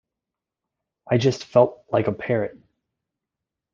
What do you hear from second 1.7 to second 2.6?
like a parrot.